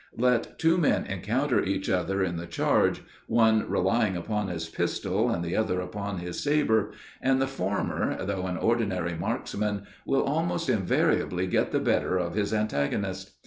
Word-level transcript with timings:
Let 0.17 0.57
two 0.57 0.79
men 0.79 1.05
encounter 1.05 1.61
each 1.63 1.87
other 1.87 2.23
in 2.23 2.37
the 2.37 2.47
charge, 2.47 3.03
one 3.27 3.69
relying 3.69 4.17
upon 4.17 4.47
his 4.47 4.67
pistol, 4.67 5.27
the 5.39 5.55
other 5.55 5.79
upon 5.79 6.17
his 6.17 6.39
saber, 6.39 6.89
and 7.21 7.39
the 7.39 7.45
former, 7.45 8.17
though 8.25 8.47
an 8.47 8.57
ordinary 8.57 9.13
marksman, 9.13 9.85
will 10.07 10.23
almost 10.23 10.69
invariably 10.69 11.45
get 11.45 11.71
the 11.71 11.79
better 11.79 12.17
of 12.17 12.33
his 12.33 12.51
antagonist. 12.51 13.35